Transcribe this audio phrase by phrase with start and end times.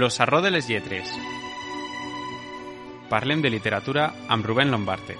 [0.00, 1.10] L'Ossarró de les lletres.
[3.10, 5.18] Parlem de literatura amb Rubén Lombarte.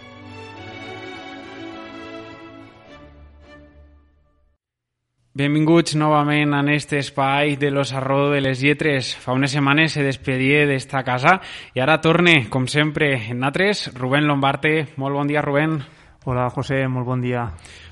[5.36, 9.12] Benvinguts novament en este espai de l'Ossarró de les lletres.
[9.20, 11.42] Fa unes setmanes se despedia d'esta casa
[11.76, 14.94] i ara torne, com sempre, en natres, Rubén Lombarte.
[14.96, 15.82] Molt bon dia, Rubén.
[16.26, 17.46] Hola, José, molt bon dia.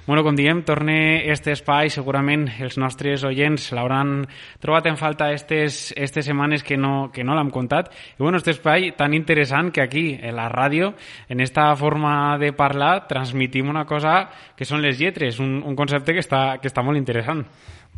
[0.04, 4.26] Bueno, com diem, torne este espai, segurament els nostres oients l'hauran
[4.60, 7.88] trobat en falta estes, estes setmanes que no, que no l'hem contat.
[7.88, 10.92] I bueno, este espai tan interessant que aquí, en la ràdio,
[11.32, 16.12] en esta forma de parlar, transmitim una cosa que són les lletres, un, un concepte
[16.12, 17.46] que està, que està molt interessant.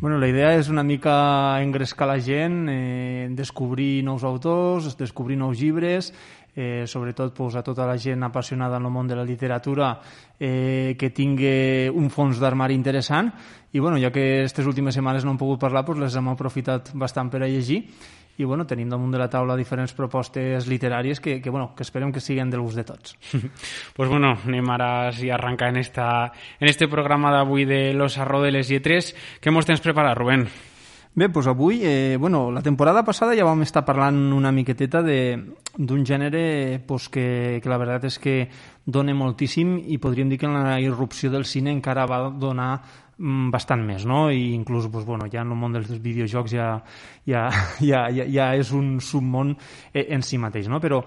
[0.01, 5.59] Bueno, la idea és una mica engrescar la gent, eh, descobrir nous autors, descobrir nous
[5.59, 6.07] llibres,
[6.55, 10.01] eh, sobretot pues, a tota la gent apassionada en el món de la literatura
[10.39, 13.29] eh, que tingui un fons d'armari interessant.
[13.73, 16.89] I bueno, ja que aquestes últimes setmanes no hem pogut parlar, pues, les hem aprofitat
[16.97, 17.83] bastant per a llegir
[18.37, 22.11] i bueno, tenim damunt de la taula diferents propostes literàries que, que, bueno, que esperem
[22.11, 23.17] que siguin de l'ús de tots.
[23.95, 28.17] pues bueno, anem ara sí, a arrencar en, esta, en este programa d'avui de Los
[28.17, 29.15] Arro de les Lletres.
[29.41, 30.47] Què mos tens preparat, Rubén?
[31.13, 36.05] Bé, doncs avui, eh, bueno, la temporada passada ja vam estar parlant una miqueteta d'un
[36.07, 38.35] gènere pues, que, que la veritat és que
[38.87, 42.79] dona moltíssim i podríem dir que en la irrupció del cine encara va donar
[43.51, 44.25] bastant més, no?
[44.31, 46.67] I inclús, pues, bueno, ja en el món dels videojocs ja,
[47.27, 47.45] ja,
[47.91, 49.55] ja, ja, ja és un submón
[49.93, 50.81] eh, en si mateix, no?
[50.81, 51.01] Però,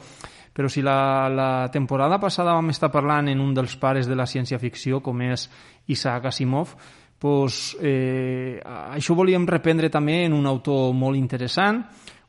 [0.55, 4.29] però si la, la temporada passada vam estar parlant en un dels pares de la
[4.31, 5.49] ciència-ficció, com és
[5.91, 6.77] Isaac Asimov,
[7.19, 11.83] pues, eh, això volíem reprendre també en un autor molt interessant,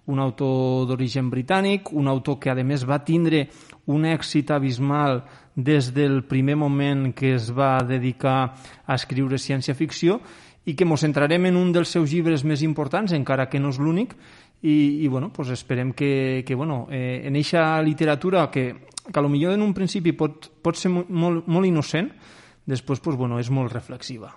[0.06, 3.47] un autor d'origen britànic, un autor que a més va tindre
[3.89, 5.23] un èxit abismal
[5.56, 8.53] des del primer moment que es va dedicar
[8.86, 10.20] a escriure ciència-ficció
[10.66, 13.80] i que ens centrarem en un dels seus llibres més importants, encara que no és
[13.80, 14.16] l'únic,
[14.66, 19.53] i, i bueno, pues esperem que, que bueno, eh, en eixa literatura que, que millor
[19.53, 22.09] en un principi pot, pot ser molt, molt innocent,
[22.66, 24.34] després pues, bueno, és molt reflexiva.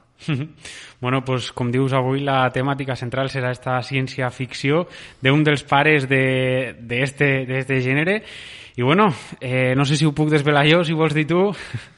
[1.00, 4.82] Bueno, pues, com dius, avui la temàtica central serà esta ciència-ficció
[5.22, 8.16] d'un dels pares d'este de, de este gènere.
[8.78, 11.50] I bueno, eh, no sé si ho puc desvelar jo, si vols dir tu.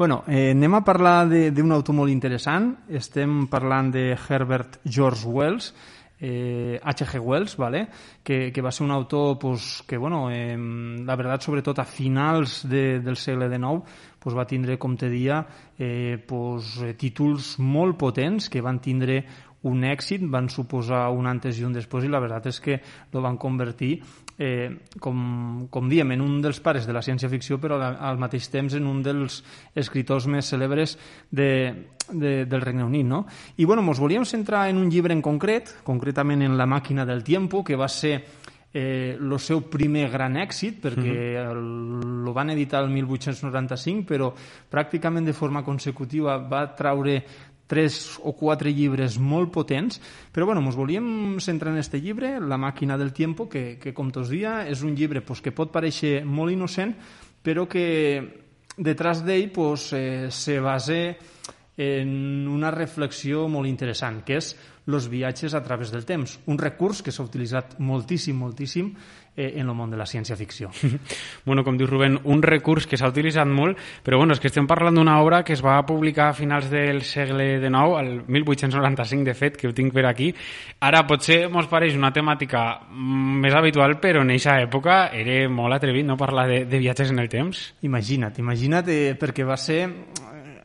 [0.00, 2.70] Bueno, eh, anem a parlar d'un autor molt interessant.
[2.88, 5.68] Estem parlant de Herbert George Wells,
[6.18, 7.20] eh, H.G.
[7.20, 7.84] Wells, ¿vale?
[8.24, 12.62] que, que va ser un autor pues, que, bueno, eh, la veritat, sobretot a finals
[12.64, 13.84] de, del segle XIX,
[14.18, 15.44] pues, va tindre, com te dia,
[15.76, 19.20] eh, pues, eh, títols molt potents que van tindre
[19.68, 22.78] un èxit, van suposar un antes i un després i la veritat és que
[23.12, 23.92] lo van convertir
[24.38, 28.74] eh, com, com diem, en un dels pares de la ciència-ficció però al mateix temps
[28.74, 29.42] en un dels
[29.78, 30.96] escriptors més cèlebres
[31.30, 31.50] de,
[32.10, 33.06] de, del Regne Unit.
[33.06, 33.24] No?
[33.56, 37.22] I bueno, ens volíem centrar en un llibre en concret, concretament en La màquina del
[37.22, 38.16] tiempo, que va ser
[38.72, 41.50] eh, el seu primer gran èxit, perquè -huh.
[41.52, 44.32] el van editar el 1895, però
[44.70, 47.22] pràcticament de forma consecutiva va traure
[47.66, 50.00] tres o quatre llibres molt potents,
[50.32, 54.10] però bueno, ens volíem centrar en aquest llibre, La màquina del tiempo, que, que com
[54.12, 56.94] tots dia és un llibre pues, que pot pareixer molt innocent,
[57.42, 57.86] però que
[58.76, 61.16] detrás d'ell pues, eh, se base
[61.76, 64.52] en una reflexió molt interessant, que és
[64.86, 68.90] els viatges a través del temps, un recurs que s'ha utilitzat moltíssim, moltíssim
[69.36, 70.70] eh, en el món de la ciència-ficció.
[71.46, 74.68] bueno, com diu Rubén, un recurs que s'ha utilitzat molt, però bueno, és que estem
[74.68, 79.36] parlant d'una obra que es va publicar a finals del segle XIX, el 1895, de
[79.38, 80.32] fet, que ho tinc per aquí.
[80.80, 86.06] Ara, potser mos pareix una temàtica més habitual, però en aquesta època era molt atrevit
[86.06, 87.70] no parlar de, de viatges en el temps.
[87.88, 89.86] Imagina't, imagina't, eh, perquè va ser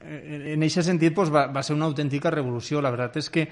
[0.07, 2.81] en aquest sentit doncs, va, va ser una autèntica revolució.
[2.81, 3.47] La veritat és que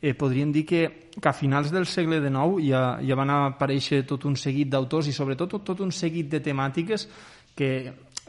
[0.00, 4.26] eh, podríem dir que, que a finals del segle XIX ja, ja van aparèixer tot
[4.28, 7.08] un seguit d'autors i sobretot tot, tot un seguit de temàtiques
[7.56, 7.70] que,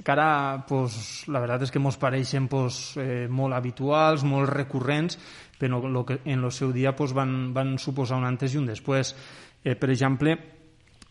[0.03, 5.17] que ara pues, la veritat és que ens pareixen pues, eh, molt habituals, molt recurrents,
[5.57, 8.69] però lo que en el seu dia pues, van, van suposar un antes i un
[8.69, 9.15] després.
[9.63, 10.37] Eh, per exemple,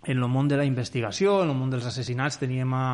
[0.07, 2.87] en el món de la investigació, en el món dels assassinats, teníem a,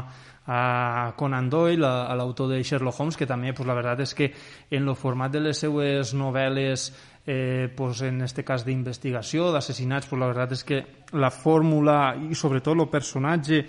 [0.48, 1.84] a Conan Doyle,
[2.16, 4.30] l'autor de Sherlock Holmes, que també, pues, la veritat és que
[4.70, 6.88] en el format de les seues novel·les,
[7.26, 10.80] eh, pues, en este cas d'investigació, d'assassinats, pues, la veritat és que
[11.12, 13.64] la fórmula i sobretot el personatge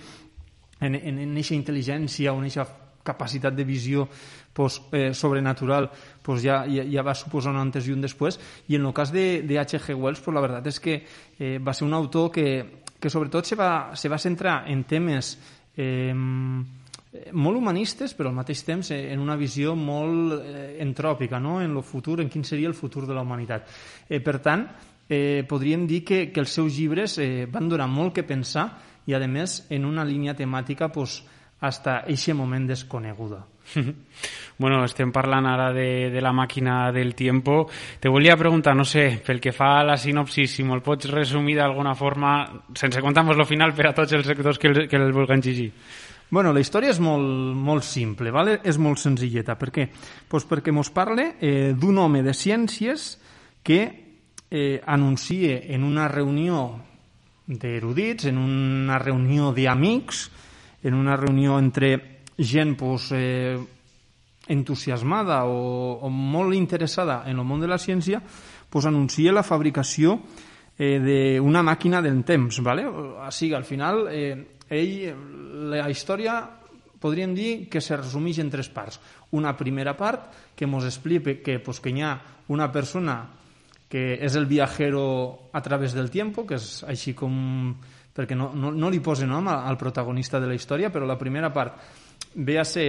[0.80, 0.96] en,
[1.36, 2.66] eixa intel·ligència o en eixa
[3.04, 4.08] capacitat de visió
[4.52, 5.90] pues, eh, sobrenatural
[6.22, 9.12] pues, ja, ja, ja va suposar un antes i un després i en el cas
[9.12, 9.92] de, de H.G.
[9.92, 10.96] Wells pues, la veritat és que
[11.38, 12.48] eh, va ser un autor que
[13.04, 15.34] que sobretot se va, se va centrar en temes
[15.76, 16.14] eh,
[17.32, 21.60] molt humanistes, però al mateix temps eh, en una visió molt eh, entròpica, no?
[21.62, 23.70] en el futur, en quin seria el futur de la humanitat.
[24.08, 24.66] Eh, per tant,
[25.08, 28.68] eh, podríem dir que, que els seus llibres eh, van donar molt que pensar
[29.06, 31.22] i, a més, en una línia temàtica pues,
[31.60, 33.44] hasta eixe moment desconeguda.
[34.54, 37.64] Bueno, estem parlant ara de, de la màquina del tiempo.
[37.98, 41.56] Te volia preguntar, no sé, pel que fa a la sinopsis, si me'l pots resumir
[41.58, 42.36] d'alguna forma,
[42.78, 45.72] sense contar-nos lo final per a tots els sectors que el, que el vulguin llegir.
[46.34, 48.56] Bueno, la història és molt, molt simple, ¿vale?
[48.66, 49.54] és molt senzilleta.
[49.54, 49.84] Per què?
[50.26, 53.04] Pues perquè mos parle eh, d'un home de ciències
[53.62, 53.78] que
[54.50, 56.64] eh, anuncia en una reunió
[57.46, 60.24] d'erudits, en una reunió d'amics,
[60.82, 63.54] en una reunió entre gent pues, eh,
[64.48, 68.18] entusiasmada o, o molt interessada en el món de la ciència,
[68.74, 70.18] pues, anuncia la fabricació
[70.74, 72.58] eh, d'una màquina del temps.
[72.58, 72.86] ¿vale?
[72.90, 75.14] O sigui, al final, eh, ell,
[75.70, 76.38] la història
[77.04, 79.00] podríem dir que se resumeix en tres parts.
[79.36, 82.14] Una primera part que ens explica que, pues, que hi ha
[82.48, 83.18] una persona
[83.88, 87.74] que és el viajero a través del tiempo, que és així com...
[88.14, 91.50] perquè no, no, no li posa nom al protagonista de la història, però la primera
[91.52, 91.80] part
[92.34, 92.88] ve a ser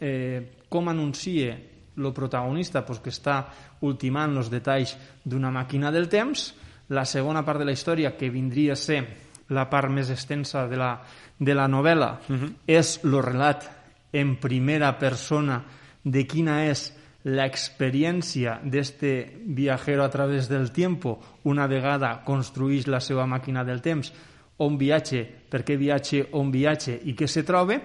[0.00, 1.54] eh, com anuncia
[1.96, 3.44] el protagonista pues, que està
[3.84, 6.48] ultimant els detalls d'una màquina del temps,
[6.88, 9.02] la segona part de la història, que vindria a ser
[9.48, 10.98] la part més extensa de la,
[11.38, 12.52] de la novel·la, uh -huh.
[12.66, 13.70] és el relat
[14.12, 15.62] en primera persona
[16.04, 16.92] de quina és
[17.24, 24.12] l'experiència d'este viajero a través del tiempo una vegada construïix la seva màquina del temps,
[24.58, 27.80] on viatge, per què viatge, on viatge i què se troba,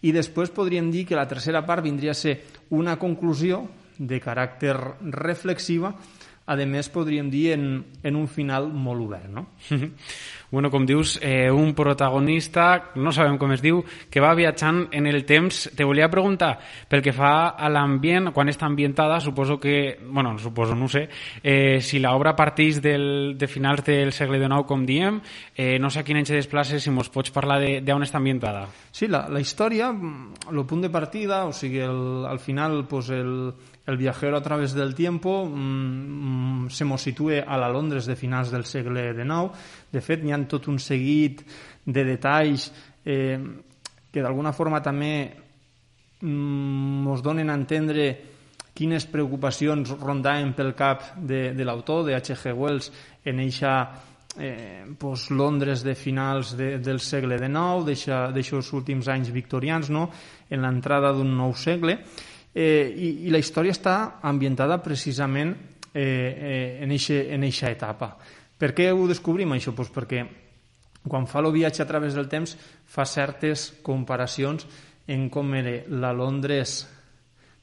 [0.00, 2.40] i després podríem dir que la tercera part vindria a ser
[2.70, 3.68] una conclusió
[3.98, 4.74] de caràcter
[5.12, 5.92] reflexiva,
[6.48, 9.28] a més podríem dir en, en un final molt obert.
[9.28, 9.48] No?
[10.50, 15.06] Bueno, com dius, eh, un protagonista, no sabem com es diu, que va viatjant en
[15.06, 15.68] el temps.
[15.76, 16.56] Te volia preguntar,
[16.88, 21.08] pel que fa a l'ambient, quan està ambientada, suposo que, bueno, suposo, no sé,
[21.42, 25.20] eh, si l'obra parteix del, de finals del segle XIX, com diem,
[25.54, 28.66] eh, no sé a quin anys es desplaça, si mos pots parlar d'on està ambientada.
[28.90, 33.52] Sí, la, la història, el punt de partida, o sigui, el, al final, pues el,
[33.88, 38.50] el viajero a través del tiempo mmm, se mos situa a la Londres de finals
[38.52, 39.48] del segle XIX.
[39.90, 41.40] De fet, hi ha tot un seguit
[41.88, 42.68] de detalls
[43.04, 43.40] eh,
[44.12, 45.12] que d'alguna forma també
[46.20, 48.10] ens donen a entendre
[48.76, 52.52] quines preocupacions rondaven pel cap de, de l'autor, de H.G.
[52.52, 52.92] Wells,
[53.24, 53.72] en eixa
[54.36, 58.06] eh, pues, Londres de finals de, del segle XIX,
[58.36, 60.10] d'aixòs últims anys victorians, no?
[60.50, 61.98] en l'entrada d'un nou segle,
[62.54, 65.54] eh, i, i la història està ambientada precisament
[65.92, 68.12] eh, eh, en eixa etapa.
[68.58, 69.74] Per què ho descobrim, això?
[69.76, 70.24] Pues perquè
[71.08, 72.56] quan fa el viatge a través del temps
[72.86, 74.66] fa certes comparacions
[75.08, 76.82] en com era la Londres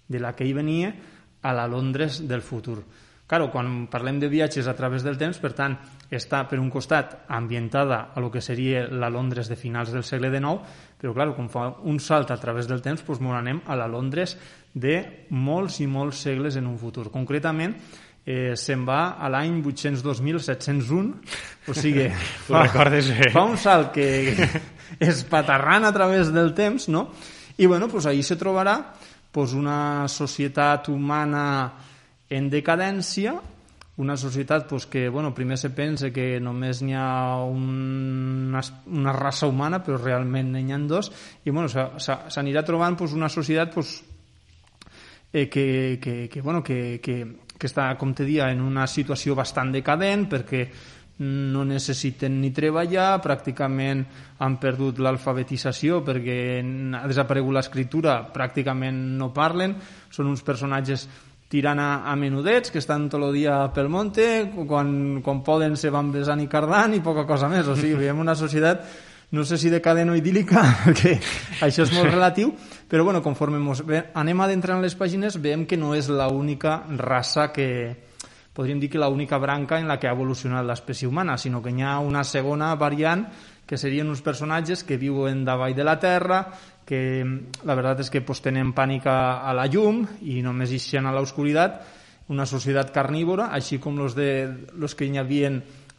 [0.07, 0.93] de la que hi venia
[1.41, 2.79] a la Londres del futur.
[3.25, 5.73] Claro, quan parlem de viatges a través del temps, per tant,
[6.13, 10.29] està per un costat ambientada a lo que seria la Londres de finals del segle
[10.29, 10.61] XIX,
[11.01, 13.87] però clar, quan fa un salt a través del temps, doncs molt anem a la
[13.89, 14.35] Londres
[14.73, 14.99] de
[15.33, 17.07] molts i molts segles en un futur.
[17.09, 17.73] Concretament,
[18.25, 21.09] eh, se'n va a l'any 802.701,
[21.65, 22.05] o sigui,
[22.49, 23.31] fa, recordes, eh?
[23.33, 24.05] fa un salt que
[25.09, 27.07] és patarrant a través del temps, no?
[27.57, 28.93] I bueno, pues ahí se trobarà
[29.31, 31.73] pues, una societat humana
[32.29, 33.35] en decadència,
[33.97, 39.47] una societat pues, que bueno, primer se pensa que només n'hi ha una, una raça
[39.47, 41.11] humana, però realment n'hi ha dos,
[41.45, 43.95] i bueno, s'anirà trobant pues, una societat pues,
[45.31, 47.21] eh, que, que, que, bueno, que, que,
[47.57, 50.65] que està, com te dia, en una situació bastant decadent perquè
[51.23, 54.01] no necessiten ni treballar, pràcticament
[54.43, 59.77] han perdut l'alfabetització perquè ha desaparegut l'escriptura, pràcticament no parlen,
[60.11, 61.07] són uns personatges
[61.49, 65.91] tirant a, a menudets, que estan tot el dia pel monte, quan, quan poden se
[65.93, 67.67] van besant i cardant i poca cosa més.
[67.67, 68.87] O sigui, veiem una societat,
[69.35, 71.15] no sé si de cadena o idíl·lica, perquè
[71.65, 72.53] això és molt relatiu,
[72.89, 77.51] però bueno, conforme mos ve, anem adentrant les pàgines, veiem que no és l'única raça
[77.53, 77.69] que,
[78.55, 81.83] podríem dir que l'única branca en la que ha evolucionat l'espècie humana, sinó que hi
[81.83, 83.27] ha una segona variant
[83.67, 86.39] que serien uns personatges que viuen davall de la Terra,
[86.85, 87.01] que
[87.65, 91.13] la veritat és que pues, tenen pànic a, a la llum i només ixen a
[91.15, 91.81] l'oscuritat,
[92.29, 94.29] una societat carnívora, així com los, de,
[94.77, 95.51] los que hi havia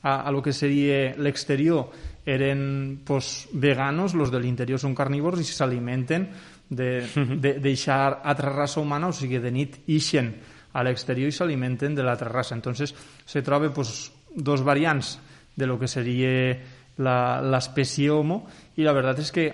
[0.02, 1.90] a, a lo que seria l'exterior
[2.26, 6.26] eren pues, veganos, los de l'interior són carnívors i s'alimenten
[6.68, 7.06] de,
[7.38, 10.32] de, altra raça humana, o sigui, de nit ixen
[10.74, 12.54] a l'exterior i s'alimenten de l'altra raça.
[12.54, 15.18] Entonces, se troba pues, dos variants
[15.56, 16.58] de lo que seria
[16.96, 19.46] l'espècie Homo i la veritat és que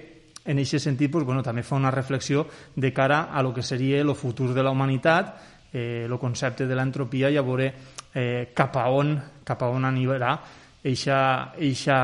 [0.44, 4.00] en aquest sentit pues, bueno, també fa una reflexió de cara a lo que seria
[4.00, 5.34] el futur de la humanitat,
[5.72, 7.72] eh, concepte de l'entropia i a veure
[8.14, 10.38] eh, cap a on, cap a on anirà
[10.84, 11.98] eixa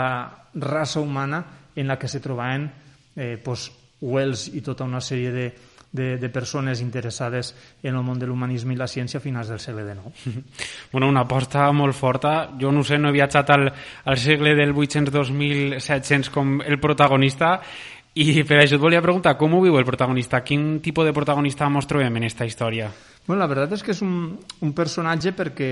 [0.54, 2.70] raça humana en la que se trobaven
[3.16, 5.52] eh, pues, Wells i tota una sèrie de,
[5.92, 9.60] de, de persones interessades en el món de l'humanisme i la ciència a finals del
[9.60, 10.44] segle XIX.
[10.92, 12.50] Bueno, una aposta molt forta.
[12.60, 13.68] Jo no sé, no he viatjat al,
[14.04, 17.58] al segle del 800-2700 com el protagonista
[18.14, 20.40] i per això et volia preguntar, com ho viu el protagonista?
[20.40, 22.88] Quin tipus de protagonista mos trobem en aquesta història?
[23.26, 25.70] Bueno, la veritat és que és un, un personatge perquè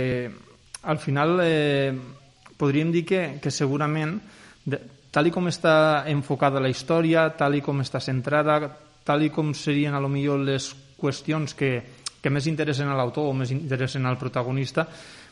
[0.87, 1.95] al final eh,
[2.57, 4.19] podríem dir que, que segurament
[4.64, 8.61] de, tal i com està enfocada la història, tal i com està centrada,
[9.07, 10.69] tal i com serien a lo millor les
[11.00, 11.71] qüestions que,
[12.21, 14.87] que més interessen a l'autor o més interessen al protagonista,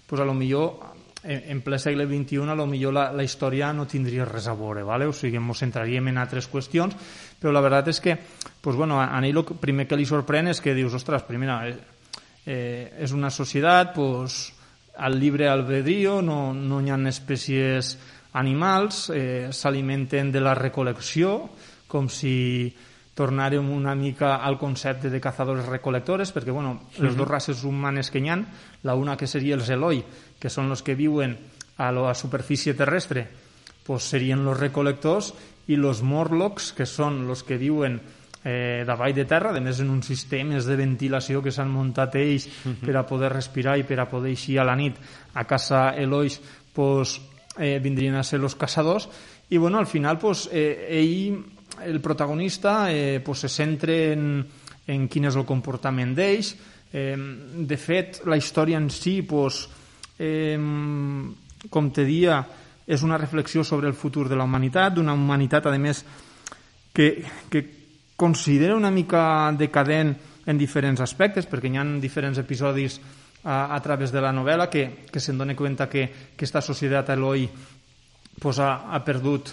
[0.06, 3.72] pues a lo millor en, en ple segle XXI a lo millor la, la història
[3.72, 5.08] no tindria res a veure, ¿vale?
[5.08, 6.94] o sigui, ens centraríem en altres qüestions,
[7.40, 8.16] però la veritat és que
[8.60, 11.62] pues, bueno, a, a ell el primer que li sorprèn és que dius, ostres, primera,
[11.68, 11.78] eh,
[12.46, 14.52] eh, és una societat pues,
[14.96, 17.96] al libre albedrío, no, no hi ha espècies
[18.34, 21.48] animals, eh, s'alimenten de la recolecció,
[21.88, 22.74] com si
[23.14, 28.28] tornarem una mica al concepte de cazadores-recolectores, perquè bueno, les dues races humanes que hi
[28.28, 28.40] ha,
[28.82, 30.02] la una que seria els Eloi,
[30.44, 31.38] que són els que viuen
[31.80, 33.24] a la superfície terrestre,
[33.84, 35.32] pues serien els recolectors,
[35.72, 37.96] i els Morlocks, que són els que viuen
[38.44, 42.44] eh, davall de terra, a més en uns sistemes de ventilació que s'han muntat ells
[42.44, 42.84] uh -huh.
[42.84, 44.96] per a poder respirar i per a poder eixir a la nit
[45.32, 46.40] a casa Elois,
[46.74, 47.20] pues,
[47.56, 49.08] eh, vindrien a ser els caçadors,
[49.48, 51.44] i bueno, al final pues, eh, ell
[51.82, 54.46] el protagonista eh, pues, se centra en,
[54.86, 56.54] en quin és el comportament d'ells.
[56.92, 59.68] Eh, de fet, la història en si, pues,
[60.18, 60.58] eh,
[61.70, 62.42] com te dia,
[62.86, 66.04] és una reflexió sobre el futur de la humanitat, d'una humanitat, a més,
[66.92, 67.64] que, que
[68.16, 70.14] considera una mica decadent
[70.46, 73.00] en diferents aspectes, perquè hi ha diferents episodis
[73.44, 77.14] a, a través de la novel·la que, que se'n dona compte que, que aquesta societat
[77.16, 77.48] Eloi
[78.40, 79.52] pues, ha, ha perdut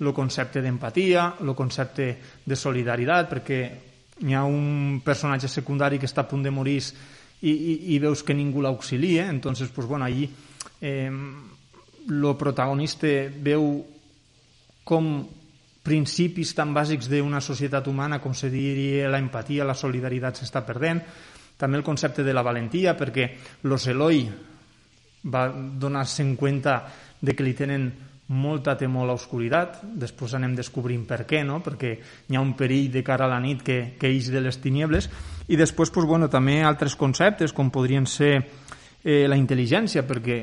[0.00, 2.08] el concepte d'empatia, el concepte
[2.44, 3.60] de solidaritat, perquè
[4.24, 6.78] hi ha un personatge secundari que està a punt de morir
[7.42, 10.28] i, i, i veus que ningú l'auxilia, entonces, pues, bueno, allí
[10.80, 13.08] eh, el protagonista
[13.42, 13.84] veu
[14.86, 15.10] com
[15.86, 21.02] principis tan bàsics d'una societat humana com se diria l'empatia, la solidaritat s'està perdent,
[21.56, 23.30] també el concepte de la valentia, perquè
[23.64, 24.26] los Eloi
[25.32, 26.74] va donar-se en compte
[27.20, 27.88] de que li tenen
[28.28, 31.60] molta temor a l'oscuritat, després anem descobrint per què, no?
[31.62, 31.92] perquè
[32.26, 35.08] hi ha un perill de cara a la nit que, que eix de les tiniebles,
[35.46, 38.34] i després pues, bueno, també altres conceptes com podrien ser
[39.04, 40.40] eh, la intel·ligència, perquè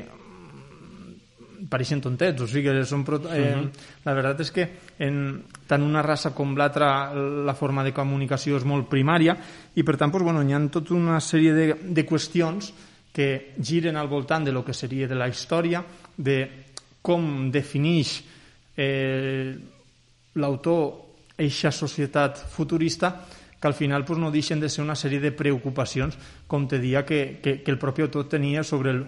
[1.68, 3.20] pareixen tontets, o sigui, són pro...
[3.28, 3.68] eh, uh -huh.
[4.04, 8.64] la veritat és que en tant una raça com l'altra la forma de comunicació és
[8.64, 9.36] molt primària
[9.74, 12.72] i per tant pues, bueno, hi ha tota una sèrie de, de qüestions
[13.12, 15.84] que giren al voltant de lo que seria de la història,
[16.16, 16.63] de
[17.04, 18.16] com defineix
[18.80, 19.52] eh,
[20.40, 23.12] l'autor eixa societat futurista
[23.60, 27.04] que al final pues, no deixen de ser una sèrie de preocupacions, com te dia
[27.08, 29.00] que, que, que el propi autor tenia sobre el,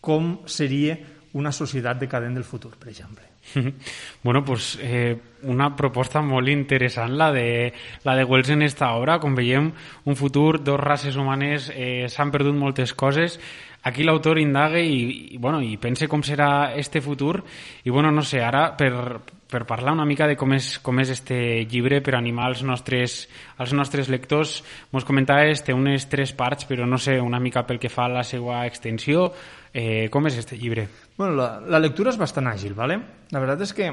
[0.00, 0.96] com seria
[1.36, 3.33] una societat decadent del futur, per exemple.
[4.22, 7.74] Bueno, pues eh, una proposta molt interessant la de,
[8.04, 9.18] la de Wells en esta obra.
[9.20, 9.70] Com veiem,
[10.08, 13.38] un futur, dos races humanes, eh, s'han perdut moltes coses.
[13.84, 17.42] Aquí l'autor indaga i, i, bueno, i pense com serà este futur.
[17.84, 19.20] I bueno, no sé, ara per,
[19.54, 21.36] per parlar una mica de com és, com és este
[21.70, 23.20] llibre per animar els nostres,
[23.62, 24.56] els nostres lectors,
[24.90, 28.14] mos comentaves, té unes tres parts, però no sé, una mica pel que fa a
[28.16, 29.28] la seva extensió,
[29.70, 30.88] eh, com és este llibre?
[31.14, 32.98] Bueno, la, la lectura és bastant àgil, ¿vale?
[33.30, 33.92] La veritat és que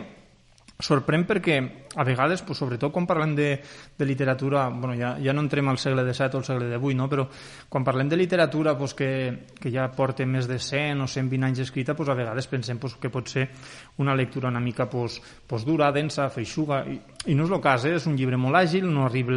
[0.84, 1.58] sorprèn perquè
[1.96, 3.50] a vegades, pues, sobretot quan parlem de,
[3.98, 7.08] de literatura, bueno, ja, ja no entrem al segle XVII o al segle XVIII, no?
[7.12, 7.28] però
[7.70, 9.12] quan parlem de literatura pues, que,
[9.60, 12.96] que ja porta més de 100 o 120 anys escrita, pues, a vegades pensem pues,
[13.02, 13.50] que pot ser
[13.98, 17.00] una lectura una mica pues, pues, dura, densa, feixuga, i,
[17.32, 17.96] i no és el cas, eh?
[18.00, 19.32] és un llibre molt àgil, no arriba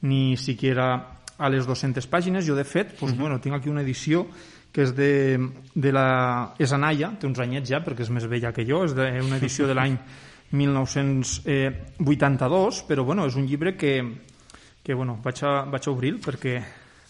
[0.00, 3.20] ni siquiera a les 200 pàgines, jo de fet, pues, uh -huh.
[3.20, 4.26] bueno, tinc aquí una edició
[4.72, 5.38] que és de,
[5.74, 6.54] de la...
[6.58, 9.38] és Anaya, té uns anyets ja, perquè és més vella que jo, és de, una
[9.40, 9.96] edició de l'any
[10.50, 14.02] 1982, però bueno, és un llibre que,
[14.82, 16.64] que bueno, vaig, a, vaig a obrir perquè,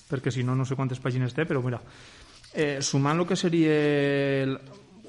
[0.09, 1.81] perquè si no, no sé quantes pàgines té, però mira,
[2.55, 4.59] eh, sumant el que seria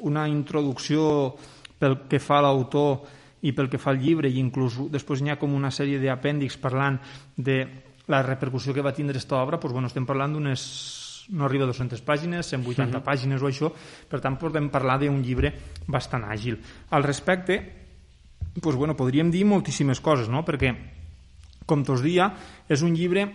[0.06, 1.36] una introducció
[1.80, 3.02] pel que fa l'autor
[3.42, 6.58] i pel que fa al llibre, i inclús després n'hi ha com una sèrie d'apèndix
[6.60, 7.00] parlant
[7.38, 7.68] de
[8.10, 10.62] la repercussió que va tindre aquesta obra, doncs, bueno, estem parlant d'unes
[11.30, 13.06] no arriba a 200 pàgines, 180 uh -huh.
[13.06, 13.72] pàgines o això,
[14.10, 15.54] per tant podem parlar d'un llibre
[15.88, 16.58] bastant àgil.
[16.90, 17.89] Al respecte,
[18.62, 20.44] doncs, bueno, podríem dir moltíssimes coses, no?
[20.46, 20.74] perquè,
[21.66, 22.30] com tots dia,
[22.70, 23.28] és un llibre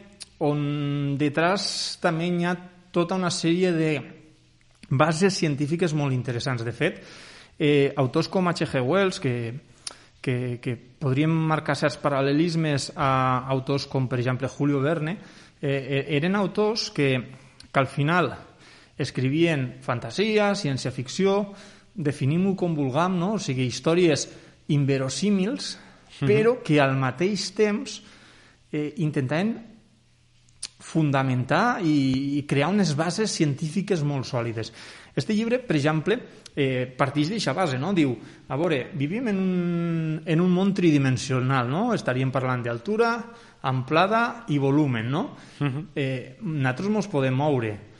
[0.44, 2.54] on detrás també hi ha
[2.94, 3.90] tota una sèrie de
[4.90, 6.64] bases científiques molt interessants.
[6.64, 7.00] De fet,
[7.58, 8.80] eh, autors com H.G.
[8.80, 9.54] Wells, que,
[10.20, 15.18] que, que podríem marcar certs paral·lelismes a autors com, per exemple, Julio Verne,
[15.60, 17.10] eh, eren autors que,
[17.70, 18.32] que al final
[18.98, 21.54] escrivien fantasia, ciència-ficció,
[21.94, 23.34] definim-ho com vulguem, no?
[23.38, 24.28] o sigui, històries
[24.68, 25.78] inverosímils,
[26.20, 26.28] mhm.
[26.28, 28.00] però que al mateix temps
[28.72, 29.54] eh, intentaven
[30.84, 34.72] fundamentar i, i crear unes bases científiques molt sòlides.
[35.16, 36.18] Este llibre, per exemple,
[36.54, 37.92] eh, parteix d'aquesta base, no?
[37.96, 38.12] Diu,
[38.48, 41.86] a veure, vivim en un, en un món tridimensional, no?
[41.94, 43.14] Estaríem parlant d'altura,
[43.64, 45.24] amplada i volumen, no?
[45.60, 45.66] Uh.
[45.66, 45.84] -huh.
[45.94, 47.93] eh, nosaltres ens podem moure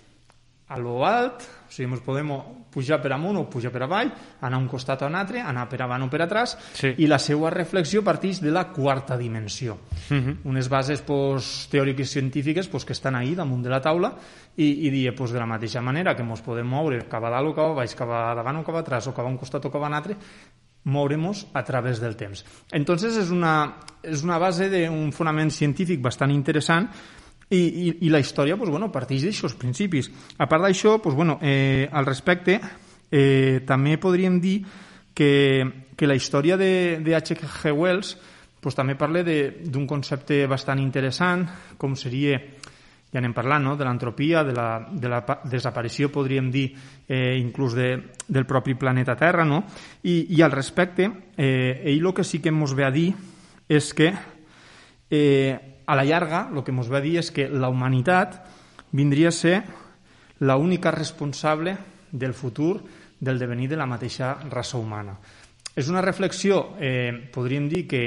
[0.67, 2.31] a lo alt, o sigui, ens podem
[2.73, 4.09] pujar per amunt o pujar per avall,
[4.41, 6.95] anar a un costat o un altre, anar per avant o per atràs, sí.
[7.05, 9.77] i la seva reflexió parteix de la quarta dimensió.
[10.09, 10.37] Uh -huh.
[10.45, 14.17] Unes bases pues, teòriques científiques pues, que estan ahí damunt de la taula
[14.57, 17.49] i, i dir, pues, de la mateixa manera que ens podem moure cap a dalt
[17.49, 19.37] o cap a baix, cap a davant o cap a atràs, o cap a un
[19.37, 20.17] costat o cap a un altre,
[20.85, 22.45] mouremos a través del temps.
[22.73, 26.89] Entonces és una, és una base d'un fonament científic bastant interessant
[27.51, 30.11] i, i, i la història pues, bueno, parteix d'aixòs principis.
[30.39, 32.61] A part d'això, pues, bueno, eh, al respecte,
[33.11, 34.61] eh, també podríem dir
[35.15, 35.65] que,
[35.97, 37.73] que la història de, de H.G.
[37.73, 38.17] Wells
[38.61, 41.45] pues, també parla d'un concepte bastant interessant,
[41.79, 42.39] com seria,
[43.13, 43.77] ja n'hem parlat, no?
[43.77, 46.71] de l'entropia, de, la, de la desaparició, podríem dir,
[47.07, 47.91] eh, inclús de,
[48.27, 49.63] del propi planeta Terra, no?
[50.03, 53.13] I, i al respecte, eh, ell el que sí que ens ve a dir
[53.69, 54.11] és que
[55.11, 58.41] eh, a la llarga, el que ens va dir és que la humanitat
[58.95, 59.57] vindria a ser
[60.41, 61.77] l'única responsable
[62.13, 62.83] del futur
[63.21, 65.17] del devenir de la mateixa raça humana.
[65.75, 68.05] És una reflexió, eh, podríem dir, que,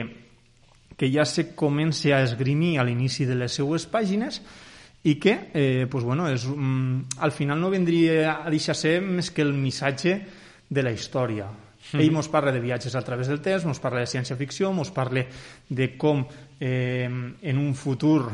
[0.95, 4.41] que ja se comença a esgrimir a l'inici de les seues pàgines
[5.03, 9.31] i que, eh, pues bueno, és, mm, al final no vendria a deixar ser més
[9.31, 10.21] que el missatge
[10.69, 11.47] de la història.
[11.93, 12.01] Mm.
[12.03, 15.23] Ell ens parla de viatges a través del temps, ens parla de ciència-ficció, ens parla
[15.69, 16.25] de com
[16.59, 18.27] eh, en un futur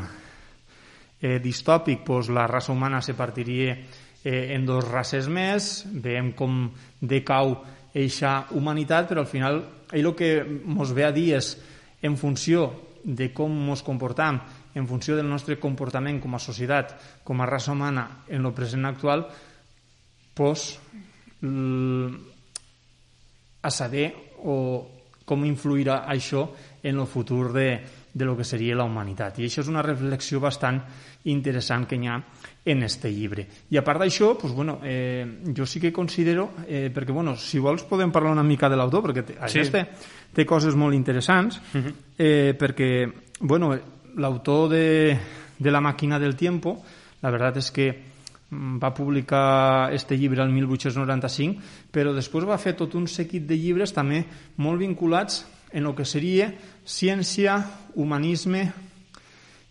[1.21, 3.75] eh, distòpic pues, la raça humana se partiria
[4.23, 6.65] eh, en dos races més, veiem com
[6.99, 7.59] decau
[7.93, 9.61] eixa humanitat, però al final
[9.93, 11.53] ell el que ens ve a dir és
[12.03, 12.67] en funció
[13.03, 14.41] de com ens comportam,
[14.73, 18.87] en funció del nostre comportament com a societat, com a raça humana en el present
[18.89, 19.27] actual,
[20.33, 20.79] pues,
[23.63, 24.11] a saber
[24.43, 24.55] o
[25.25, 26.49] com influirà això
[26.83, 27.79] en el futur de,
[28.13, 29.39] de lo que seria la humanitat.
[29.39, 30.81] I això és una reflexió bastant
[31.31, 32.17] interessant que hi ha
[32.65, 33.47] en este llibre.
[33.71, 35.23] I a part d'això, pues, bueno, eh,
[35.55, 39.07] jo sí que considero, eh, perquè bueno, si vols podem parlar una mica de l'autor,
[39.07, 39.63] perquè té, sí.
[39.71, 39.85] té,
[40.35, 41.93] té coses molt interessants, uh -huh.
[42.17, 43.73] eh, perquè bueno,
[44.17, 45.17] l'autor de,
[45.57, 46.83] de La màquina del tiempo,
[47.21, 48.12] la veritat és que
[48.81, 53.93] va publicar este llibre el 1895, però després va fer tot un seguit de llibres
[53.95, 54.23] també
[54.57, 56.51] molt vinculats en el que seria
[56.85, 57.57] ciència,
[57.95, 58.67] humanisme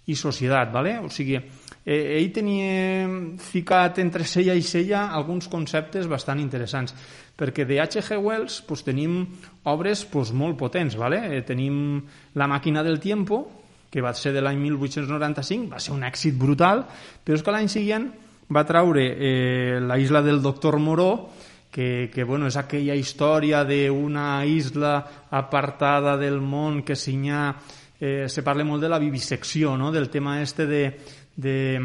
[0.07, 0.99] i societat, ¿vale?
[0.99, 3.07] o sigui, eh, ell tenia
[3.39, 6.95] ficat entre sella i sella alguns conceptes bastant interessants,
[7.39, 8.19] perquè de H.G.
[8.19, 9.23] Wells pues, tenim
[9.71, 11.23] obres pues, molt potents, ¿vale?
[11.37, 12.03] Eh, tenim
[12.35, 13.45] La màquina del tiempo,
[13.91, 16.87] que va ser de l'any 1895, va ser un èxit brutal,
[17.25, 18.11] però és que l'any següent
[18.53, 21.31] va traure eh, la isla del doctor Moró,
[21.73, 24.97] que, que bueno, és aquella història d'una isla
[25.31, 27.17] apartada del món que s'hi
[28.05, 29.93] Eh, se parla molt de la vivisecció, no?
[29.93, 30.99] del tema este de,
[31.37, 31.79] de,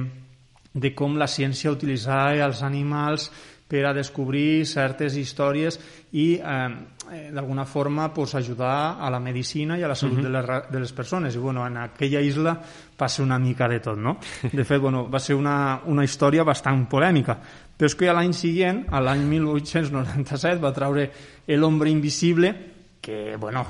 [0.73, 3.27] de com la ciència utilitzava els animals
[3.67, 5.79] per a descobrir certes històries
[6.15, 6.67] i eh,
[7.11, 10.23] eh, d'alguna forma pues, ajudar a la medicina i a la salut uh -huh.
[10.23, 11.35] de, les, de les persones.
[11.35, 12.61] I bueno, en aquella isla
[13.07, 14.17] ser una mica de tot, no?
[14.51, 17.37] De fet, bueno, va ser una, una història bastant polèmica.
[17.77, 21.11] Però és que l'any següent, a l'any 1897, va traure
[21.47, 22.55] l'Hombre Invisible,
[23.01, 23.65] que, bueno,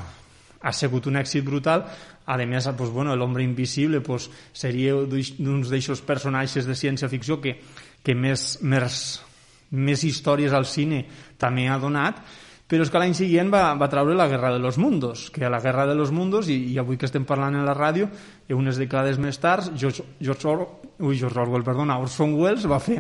[0.62, 1.86] ha sigut un èxit brutal.
[2.26, 7.58] A més, pues, bueno, l'Hombre Invisible pues, seria d'un d'aixòs personatges de ciència-ficció que,
[8.04, 9.22] que més, més,
[9.72, 11.06] més històries al cine
[11.38, 12.22] també ha donat,
[12.68, 15.50] però és que l'any següent va, va traure la Guerra de los Mundos, que a
[15.50, 18.10] la Guerra de los Mundos, i, i avui que estem parlant en la ràdio,
[18.48, 20.66] i unes dècades més tard, George, George, Or
[21.00, 23.00] ui, George Orwell, perdona, Orson Welles va fer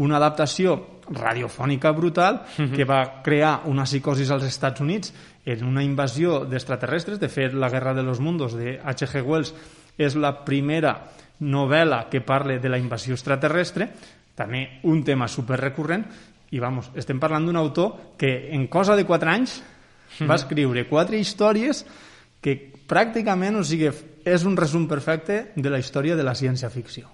[0.00, 0.78] una adaptació
[1.12, 2.70] radiofònica brutal uh -huh.
[2.72, 5.12] que va crear una psicosis als Estats Units
[5.44, 7.18] en una invasió d'extraterrestres.
[7.20, 9.22] De fet, la Guerra de los Mundos de H.G.
[9.22, 9.54] Wells
[9.98, 13.90] és la primera novel·la que parla de la invasió extraterrestre,
[14.38, 16.04] també un tema super recurrent,
[16.52, 19.60] i vamos, estem parlant d'un autor que en cosa de 4 anys
[20.28, 21.84] va escriure quatre històries
[22.44, 22.56] que
[22.88, 23.88] pràcticament, o sigui,
[24.24, 27.08] és un resum perfecte de la història de la ciència-ficció.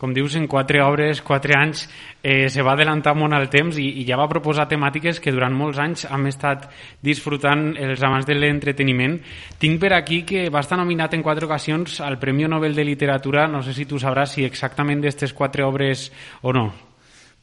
[0.00, 1.84] Com dius, en quatre obres, quatre anys,
[2.22, 5.54] eh, se va adelantar molt al temps i, i ja va proposar temàtiques que durant
[5.56, 6.68] molts anys hem estat
[7.04, 9.18] disfrutant els amants de l'entreteniment.
[9.60, 13.46] Tinc per aquí que va estar nominat en quatre ocasions al Premi Nobel de Literatura,
[13.48, 16.10] no sé si tu sabràs si exactament d'aquestes quatre obres
[16.42, 16.70] o no.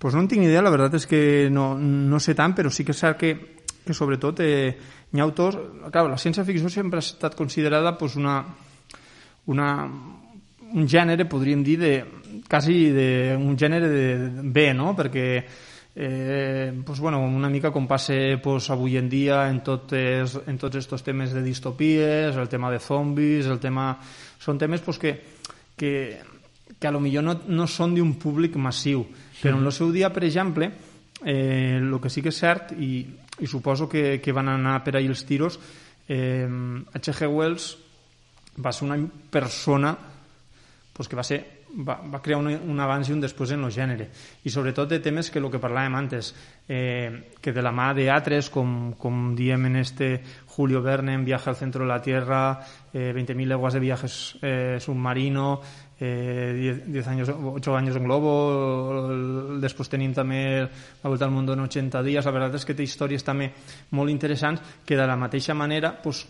[0.01, 1.21] Pues no en tinc idea, la veritat és que
[1.53, 3.35] no, no sé tant, però sí que és cert que,
[3.85, 4.73] que sobretot eh,
[5.13, 5.59] hi ha autors...
[5.91, 8.39] Clar, la ciència-ficció sempre ha estat considerada pues, una,
[9.47, 9.71] una,
[10.73, 11.93] un gènere, podríem dir, de,
[12.49, 14.05] quasi de, un gènere de
[14.43, 14.95] B, no?
[14.95, 15.27] perquè
[15.95, 20.79] eh, pues, bueno, una mica com passa pues, avui en dia en, totes, en tots
[20.79, 23.95] aquests temes de distopies, el tema de zombis, el tema...
[24.41, 25.11] Són temes pues, que,
[25.77, 25.91] que,
[26.79, 29.03] que a lo millor no, no són d'un públic massiu,
[29.41, 30.71] però en el seu dia, per exemple,
[31.21, 33.03] eh, que sí que és cert, i,
[33.37, 35.59] i suposo que, que van anar per ahir els tiros,
[36.09, 36.47] eh,
[36.97, 37.29] H.G.
[37.29, 37.75] Wells
[38.57, 38.97] va ser una
[39.29, 39.95] persona
[40.93, 41.39] pues, que va, ser,
[41.87, 44.09] va, va crear un, un abans i un després en el gènere.
[44.43, 46.33] I sobretot de temes que el que parlàvem antes
[46.67, 50.11] eh, que de la mà d'altres com, com diem en este
[50.55, 52.59] Julio Verne en Viaje al centro de la Tierra
[52.93, 55.61] eh, 20.000 leguas de viajes eh, submarino
[55.99, 61.47] eh, 10, 10 años, 8 años en globo després tenim també la volta al món
[61.53, 63.51] en 80 dies la veritat és que té històries també
[63.95, 66.25] molt interessants que de la mateixa manera pues,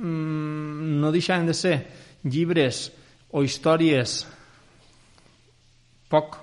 [0.00, 1.76] no deixaven de ser
[2.24, 2.90] llibres
[3.30, 4.24] o històries
[6.10, 6.38] poc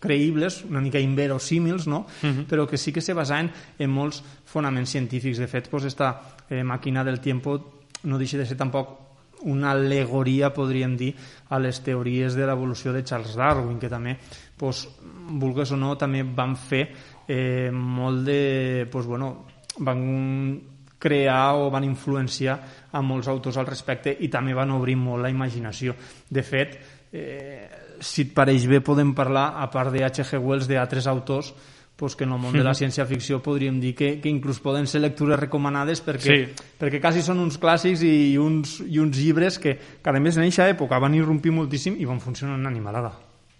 [0.00, 2.06] creïbles, una mica inverosímils, no?
[2.22, 2.38] Uh mhm.
[2.38, 2.46] -huh.
[2.46, 5.38] però que sí que se basaven en molts fonaments científics.
[5.38, 8.98] De fet, pues, esta eh, màquina del tiempo no deixa de ser tampoc
[9.42, 11.14] una alegoria, podríem dir,
[11.48, 14.18] a les teories de l'evolució de Charles Darwin, que també,
[14.56, 14.88] pues,
[15.30, 16.88] vulgues o no, també van fer
[17.28, 18.88] eh, molt de...
[18.90, 19.46] Pues, bueno,
[19.78, 20.60] van
[21.00, 22.58] crear o van influenciar
[22.92, 25.96] a molts autors al respecte i també van obrir molt la imaginació.
[26.28, 26.76] De fet,
[27.12, 30.38] eh, si et pareix bé podem parlar, a part de H.G.
[30.38, 31.54] Wells, d'altres autors
[32.00, 35.02] pues que en el món de la ciència-ficció podríem dir que, que inclús poden ser
[35.04, 36.68] lectures recomanades perquè, sí.
[36.80, 40.46] perquè quasi són uns clàssics i uns, i uns llibres que, que a més en
[40.46, 43.12] aquesta època van irrompir moltíssim i van funcionar en animalada.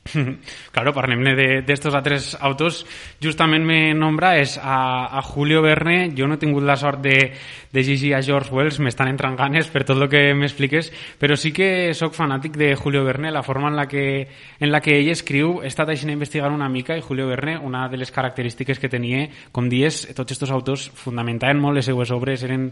[0.71, 1.35] Claro, parlem-ne
[1.67, 2.85] d'estos altres autors.
[3.23, 6.13] Justament me nombres a, a Julio Verne.
[6.17, 7.33] Jo no he tingut la sort de,
[7.73, 11.53] de llegir a George Wells, m'estan entrant ganes per tot el que m'expliques, però sí
[11.55, 15.11] que sóc fanàtic de Julio Verne, la forma en la que, en la que ell
[15.13, 15.59] escriu.
[15.63, 18.91] He estat així a investigar una mica i Julio Verne, una de les característiques que
[18.91, 22.71] tenia, com dies, tots aquests autors fundamentaven molt les seues obres, eren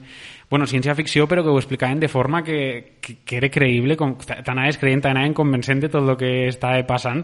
[0.49, 4.79] bueno, ciència-ficció, però que ho explicaven de forma que, que, que era creïble, com, t'anaves
[4.81, 7.18] creient, t'anaven convencent de tot el que estava passant.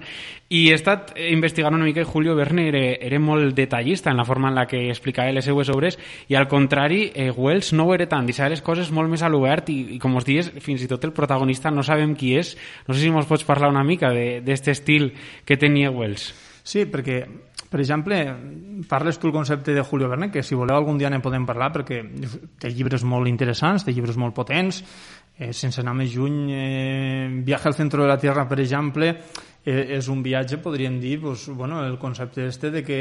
[0.55, 4.27] I he estat investigant una mica i Julio Verne era, era molt detallista en la
[4.29, 7.95] forma en la que explicava les seues obres i al contrari, eh, Wells no ho
[7.95, 10.85] era tant, deixava les coses molt més a l'obert i, i com us dies, fins
[10.85, 12.55] i tot el protagonista no sabem qui és.
[12.89, 15.13] No sé si mos pots parlar una mica d'aquest estil
[15.45, 16.33] que tenia Wells.
[16.65, 17.25] Sí, perquè
[17.75, 18.17] per exemple,
[18.87, 21.73] parles tu el concepte de Julio Verne, que si voleu algun dia ne podem parlar,
[21.75, 22.05] perquè
[22.63, 24.79] té llibres molt interessants, té llibres molt potents,
[25.35, 29.17] eh, sense anar més lluny, eh, Viaje al centro de la Tierra, per exemple,
[29.65, 33.01] eh, és un viatge, podríem dir, pues, bueno, el concepte este de que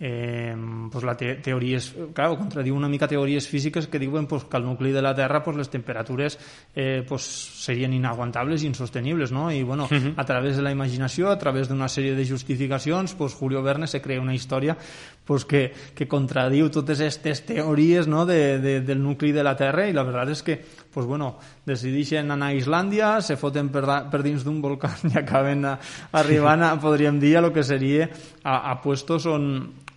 [0.00, 0.56] eh,
[0.90, 4.64] pues la te teories, clar, contradiu una mica teories físiques que diuen pues, que al
[4.66, 6.38] nucli de la Terra pues, les temperatures
[6.74, 9.52] eh, pues, serien inaguantables i insostenibles, no?
[9.52, 10.14] I bueno, uh -huh.
[10.16, 14.02] a través de la imaginació, a través d'una sèrie de justificacions, pues, Julio Verne se
[14.02, 14.76] crea una història
[15.24, 18.26] pues, que, que contradiu totes aquestes teories no?
[18.26, 20.60] de, de, del nucli de la Terra i la veritat és que
[20.94, 21.34] pues, bueno,
[21.66, 25.74] decideixen anar a Islàndia, se foten per, per dins d'un volcà i acaben a,
[26.20, 28.06] arribant, a, podríem dir, a lo que seria
[28.44, 29.48] a, a puestos on,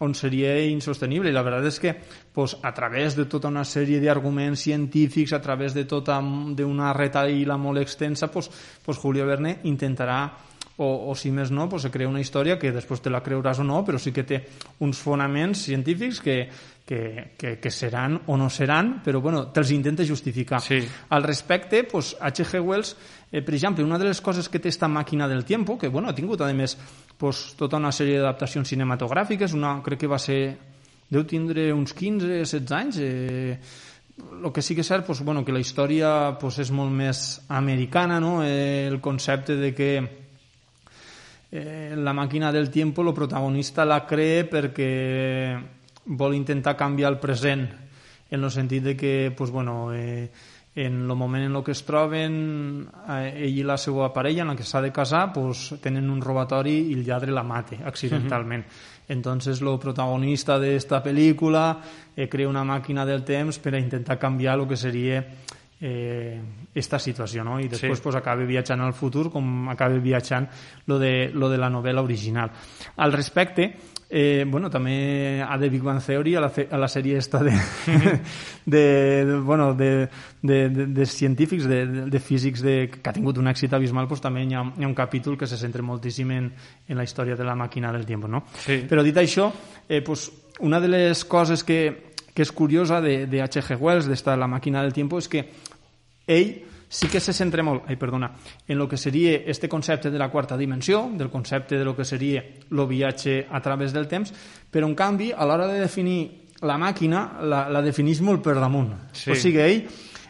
[0.02, 1.30] on seria insostenible.
[1.30, 1.94] I la veritat és que
[2.34, 7.62] pues, a través de tota una sèrie d'arguments científics, a través de tota d'una retaïla
[7.62, 8.50] molt extensa, pues,
[8.84, 10.22] pues Julio Verne intentarà
[10.78, 13.60] o, o si més no, pues, se crea una història que després te la creuràs
[13.62, 14.44] o no, però sí que té
[14.86, 16.38] uns fonaments científics que,
[16.86, 20.62] que, que, que seran o no seran, però bueno, te'ls intenta justificar.
[20.62, 20.80] Sí.
[21.10, 22.62] Al respecte, pues, H.G.
[22.62, 22.96] Wells,
[23.32, 26.10] eh, per exemple, una de les coses que té esta màquina del tiempo, que bueno,
[26.10, 26.78] ha tingut a més
[27.18, 30.40] pues, tota una sèrie d'adaptacions cinematogràfiques, una crec que va ser
[31.10, 33.58] deu tindre uns 15, 16 anys, eh,
[34.18, 37.42] el que sí que és cert pues, bueno, que la història pues, és molt més
[37.50, 38.44] americana, no?
[38.46, 39.92] eh, el concepte de que
[41.52, 44.92] eh, la màquina del tiempo, el protagonista la cree perquè
[46.06, 47.68] vol intentar canviar el present
[48.30, 50.30] en el sentit de que pues, bueno, eh,
[50.78, 54.52] en el moment en el que es troben eh, ell i la seva parella en
[54.52, 58.64] la que s'ha de casar pues, tenen un robatori i el lladre la mate accidentalment
[58.64, 59.14] uh -huh.
[59.16, 61.78] entonces el protagonista d'esta pel·lícula
[62.16, 65.26] eh, crea una màquina del temps per a intentar canviar el que seria
[65.80, 66.42] eh,
[66.74, 67.60] esta situació, no?
[67.62, 68.04] I després sí.
[68.04, 70.48] pues, acaba viatjant al futur com acaba viatjant
[70.88, 72.52] lo de, lo de la novel·la original.
[72.98, 73.74] Al respecte,
[74.10, 77.52] eh, bueno, també a The Big Bang Theory, a la, a la sèrie esta de,
[78.66, 80.10] de, de, bueno, de,
[80.42, 84.08] de, de, de científics, de, de, de físics de, que ha tingut un èxit abismal,
[84.08, 86.52] pues, també hi ha, hi ha un capítol que se centra moltíssim en,
[86.88, 88.46] en la història de la màquina del temps, no?
[88.66, 88.84] Sí.
[88.90, 89.52] Però dit això,
[89.88, 93.80] eh, pues, una de les coses que, que és curiosa de, de H.G.
[93.82, 95.42] Wells, d'esta La màquina del tiempo, és que
[96.28, 96.52] ell
[96.88, 98.32] sí que se centra molt, ai, perdona,
[98.68, 102.06] en lo que seria este concepte de la quarta dimensió, del concepte de lo que
[102.06, 104.34] seria el viatge a través del temps,
[104.72, 108.94] però en canvi, a l'hora de definir la màquina, la, la defineix molt per damunt.
[109.12, 109.32] Sí.
[109.32, 109.84] O sigui, ell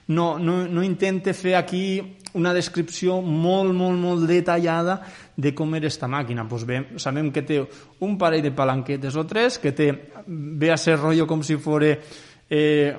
[0.08, 2.02] no, no, no intenta fer aquí
[2.38, 5.00] una descripció molt, molt, molt detallada
[5.38, 6.48] de com era esta màquina.
[6.50, 7.62] Pues bé, sabem que té
[8.04, 9.92] un parell de palanquetes o tres, que té,
[10.28, 11.86] ve a ser rotllo com si fos
[12.50, 12.96] eh,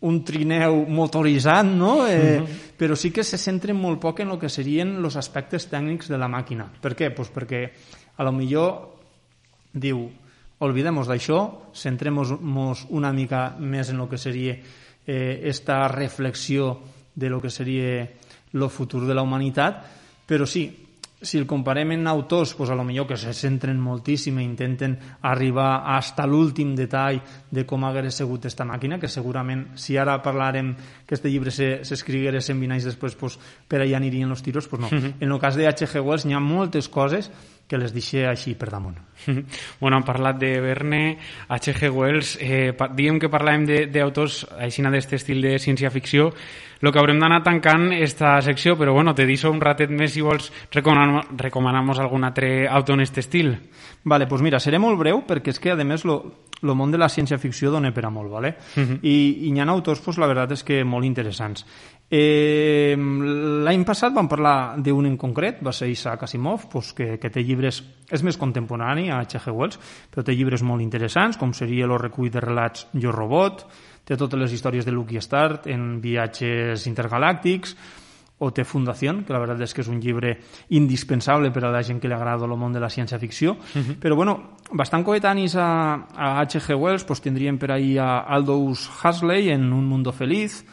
[0.00, 2.06] un trineu motoritzat, no?
[2.06, 2.46] Eh, uh mhm.
[2.46, 2.56] -huh.
[2.78, 6.16] Però sí que se centra molt poc en el que serien els aspectes tècnics de
[6.16, 6.70] la màquina.
[6.80, 7.14] Per què?
[7.14, 7.70] Pues perquè
[8.16, 8.94] a lo millor
[9.72, 10.10] diu
[10.60, 14.56] olvidemos d'això, centrem-nos una mica més en el que seria
[15.06, 16.80] eh, esta reflexió
[17.14, 18.08] de lo que seria
[18.52, 19.84] el futur de la humanitat,
[20.26, 20.87] però sí,
[21.20, 24.96] si el comparem en autors, pues a lo millor que se centren moltíssim i intenten
[25.26, 27.18] arribar hasta l'últim detall
[27.50, 30.74] de com hagués sigut aquesta màquina, que segurament si ara parlarem
[31.06, 34.88] que este llibre s'escrigués 120 anys després, pues, per allà anirien els tiros, pues no.
[34.90, 35.14] Mm -hmm.
[35.20, 36.00] En el cas de H.G.
[36.00, 37.30] Wells n'hi ha moltes coses
[37.68, 38.96] que les deixé així per damunt.
[39.80, 41.90] Bueno, hem parlat de Verne, H.G.
[41.90, 46.32] Wells, eh, diguem que parlàvem d'autors així d'aquest estil de ciència-ficció,
[46.80, 50.22] el que haurem d'anar tancant esta secció, però bueno, te deixo un ratet més si
[50.22, 53.54] vols recomanar-nos algun altre autor en aquest estil.
[54.04, 56.20] Vale, pues mira, seré molt breu perquè és que, a més, lo,
[56.62, 58.56] el món de la ciència-ficció dona per a molt, ¿vale?
[58.76, 58.98] Uh -huh.
[59.02, 61.64] I, i hi ha autors, pues, la veritat és que molt interessants.
[62.10, 67.30] Eh, L'any passat vam parlar d'un en concret, va ser Isaac Asimov, pues, que, que
[67.30, 69.50] té llibres, és més contemporani a H.G.
[69.52, 69.78] Wells,
[70.10, 73.66] però té llibres molt interessants, com seria el recull de relats Jo Robot,
[74.08, 77.76] té totes les històries de Lucky Start en viatges intergalàctics,
[78.38, 80.36] o té Fundació, que la veritat és que és un llibre
[80.78, 83.56] indispensable per a la gent que li agrada el món de la ciència-ficció.
[83.58, 83.96] Uh -huh.
[83.98, 86.74] Però, bueno, bastant coetanis a, a H.G.
[86.74, 90.64] Wells, pues, tindríem per ahir a Aldous Huxley en Un mundo feliz,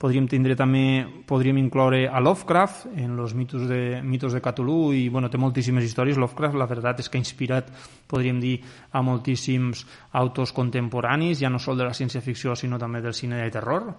[0.00, 5.02] podríem tindre també, podríem incloure a Lovecraft en els mitos de, mitos de Cthulhu i
[5.12, 6.16] bueno, té moltíssimes històries.
[6.16, 7.68] Lovecraft la veritat és que ha inspirat,
[8.08, 8.56] podríem dir,
[8.96, 9.84] a moltíssims
[10.16, 13.90] autors contemporanis, ja no sol de la ciència-ficció sinó també del cine de terror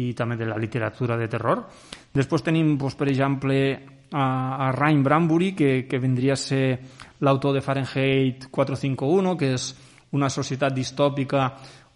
[0.00, 1.66] i també de la literatura de terror.
[2.16, 3.60] Després tenim, doncs, per exemple,
[4.08, 4.24] a,
[4.56, 6.64] a Ryan Bradbury, que, que vindria a ser
[7.20, 9.72] l'autor de Fahrenheit 451, que és
[10.12, 11.50] una societat distòpica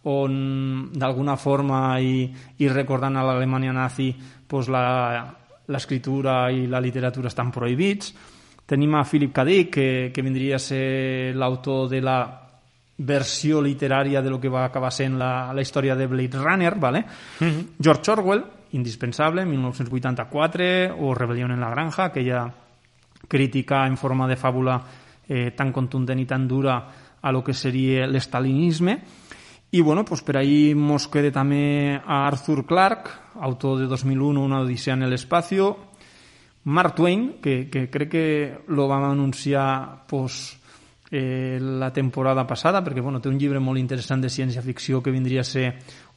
[0.07, 2.29] on d'alguna forma i,
[2.63, 4.13] i recordant a l'Alemanya nazi
[4.47, 4.71] doncs
[5.67, 8.15] l'escriptura i la literatura estan prohibits.
[8.67, 9.45] Tenim a Philip K.
[9.45, 12.19] Dick, que, que vindria a ser l'autor de la
[12.99, 17.05] versió literària de lo que va acabar sent la, la història de Blade Runner, ¿vale?
[17.41, 17.47] Mhm.
[17.47, 17.67] -huh.
[17.83, 22.53] George Orwell, indispensable, 1984, o Rebelión en la granja, aquella
[23.29, 24.81] crítica en forma de fàbula
[25.29, 26.89] eh, tan contundent i tan dura
[27.21, 29.01] a lo que seria l'estalinisme.
[29.71, 33.11] I bueno, pues per ahí mos queda també a Arthur Clarke,
[33.43, 35.77] autor de 2001, Una odisea en el espacio,
[36.65, 40.59] Mark Twain, que, que crec que lo vam anunciar pues,
[41.11, 45.43] eh, la temporada passada, perquè bueno, té un llibre molt interessant de ciència-ficció que vindria
[45.43, 45.69] a ser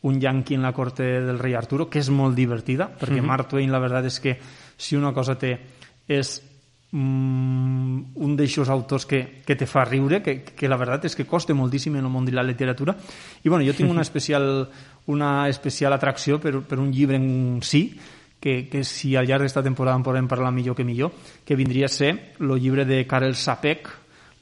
[0.02, 3.28] un yanqui en la corte del rei Arturo, que és molt divertida, perquè mm -hmm.
[3.28, 4.40] Mark Twain la veritat és que
[4.78, 5.60] si una cosa té
[6.08, 6.49] és
[6.92, 11.28] mm, un d'aixòs autors que, que te fa riure, que, que la veritat és que
[11.30, 12.96] costa moltíssim en el món de la literatura.
[13.44, 14.68] I bueno, jo tinc una especial,
[15.08, 17.88] una especial atracció per, per un llibre en si,
[18.40, 21.12] que, que si al llarg d'esta temporada en podem parlar millor que millor,
[21.46, 23.90] que vindria a ser el llibre de Karel Sapek,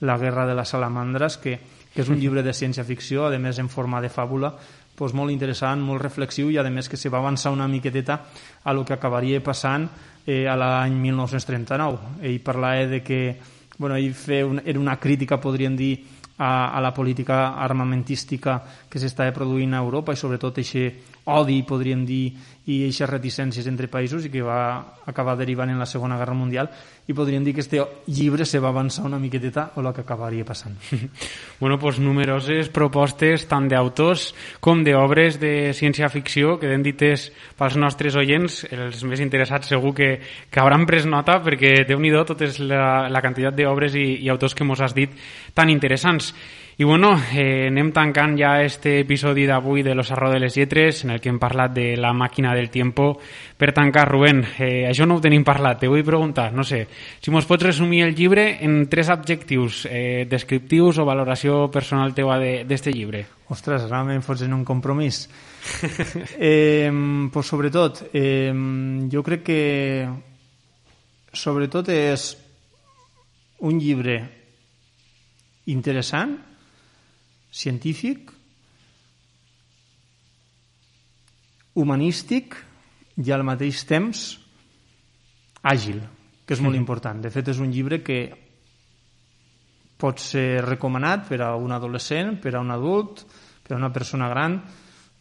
[0.01, 1.57] la guerra de les salamandres, que,
[1.93, 4.53] que és un llibre de ciència-ficció, a més en forma de fàbula,
[4.97, 8.23] doncs molt interessant, molt reflexiu i a més que se va avançar una miqueteta
[8.63, 9.85] a lo que acabaria passant
[10.27, 12.19] eh, a l'any 1939.
[12.21, 13.21] Ell parlava de que
[13.79, 16.05] bueno, ell feia un, era una crítica, podríem dir,
[16.37, 22.05] a, a la política armamentística que s'estava produint a Europa i sobretot aquest odi, podríem
[22.07, 22.31] dir,
[22.67, 26.67] i aquestes reticències entre països i que va acabar derivant en la Segona Guerra Mundial
[27.07, 27.79] i podríem dir que este
[28.11, 30.75] llibre se va avançar una miqueteta o el que acabaria passant.
[31.61, 38.19] bueno, pues numeroses propostes tant d'autors com d'obres de ciència-ficció que den dites pels nostres
[38.19, 40.11] oients, els més interessats segur que,
[40.51, 44.55] que hauran pres nota perquè déu nhi totes la, la quantitat d'obres i, i autors
[44.55, 45.15] que mos has dit
[45.55, 46.33] tan interessants.
[46.79, 50.99] I bueno, eh, anem tancant ja este episodi d'avui de Los Arro de les Lletres,
[51.03, 53.17] en el que hem parlat de la màquina del tiempo.
[53.57, 56.83] Per tancar, Rubén, eh, això no ho tenim parlat, te vull preguntar, no sé,
[57.17, 62.37] si mos pots resumir el llibre en tres adjectius eh, descriptius o valoració personal teua
[62.37, 63.23] d'este llibre.
[63.49, 65.23] Ostres, ara me'n fots en un compromís.
[66.37, 66.91] eh,
[67.33, 68.53] pues sobretot, eh,
[69.09, 69.63] jo crec que
[71.33, 72.35] sobretot és
[73.65, 74.19] un llibre
[75.65, 76.37] interessant
[77.51, 78.31] científic,
[81.77, 82.57] humanístic
[83.21, 84.25] i al mateix temps
[85.67, 86.01] àgil,
[86.45, 87.21] que és molt important.
[87.21, 88.19] De fet, és un llibre que
[89.97, 93.23] pot ser recomanat per a un adolescent, per a un adult,
[93.65, 94.59] per a una persona gran,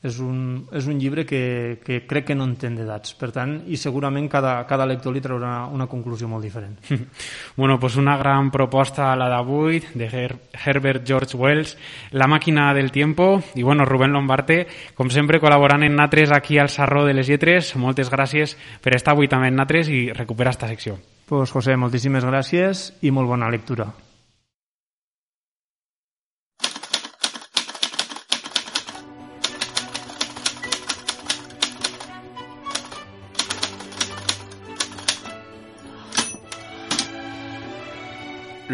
[0.06, 0.38] és un,
[0.72, 3.16] és un llibre que, que crec que no entén d'edats.
[3.18, 6.78] Per tant, i segurament cada, cada lector li traurà una conclusió molt diferent.
[7.58, 11.76] bueno, pues una gran proposta la d'avui, de Her Herbert George Wells,
[12.12, 16.70] La màquina del tiempo, i bueno, Rubén Lombarte, com sempre col·laborant en Natres aquí al
[16.70, 20.70] Sarró de les Lletres, moltes gràcies per estar avui també en Natres i recuperar esta
[20.70, 21.00] secció.
[21.26, 23.90] Pues José, moltíssimes gràcies i molt bona lectura.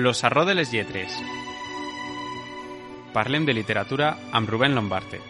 [0.03, 1.13] Los Arró de les Lletres.
[3.15, 5.21] Parlem de literatura amb Rubén Lombarte.